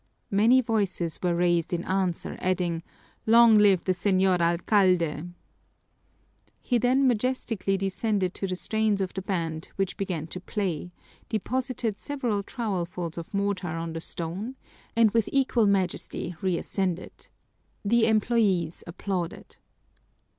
Many 0.31 0.61
voices 0.61 1.19
were 1.21 1.35
raised 1.35 1.73
in 1.73 1.83
answer, 1.83 2.35
adding, 2.41 2.81
"Long 3.27 3.59
live 3.59 3.83
the 3.83 3.91
Señor 3.91 4.39
Alcalde!" 4.41 5.25
He 6.59 6.79
then 6.79 7.05
majestically 7.05 7.77
descended 7.77 8.33
to 8.33 8.47
the 8.47 8.55
strains 8.55 8.99
of 8.99 9.13
the 9.13 9.21
band, 9.21 9.69
which 9.75 9.97
began 9.97 10.25
to 10.25 10.39
play, 10.39 10.91
deposited 11.29 11.99
several 11.99 12.41
trowelfuls 12.41 13.15
of 13.19 13.31
mortar 13.31 13.67
on 13.77 13.93
the 13.93 14.01
stone, 14.01 14.55
and 14.95 15.11
with 15.11 15.29
equal 15.31 15.67
majesty 15.67 16.35
reascended. 16.41 17.27
The 17.85 18.07
employees 18.07 18.83
applauded. 18.87 19.57